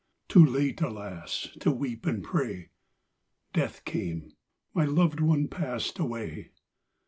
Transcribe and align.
Too 0.27 0.43
late, 0.43 0.81
alas! 0.81 1.49
to 1.59 1.69
weep 1.69 2.07
and 2.07 2.23
pray, 2.23 2.71
Death 3.53 3.85
came; 3.85 4.31
my 4.73 4.83
loved 4.83 5.19
one 5.19 5.47
passed 5.47 5.99
away. 5.99 6.53